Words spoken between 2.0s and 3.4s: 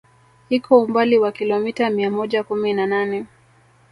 moja kumi na nane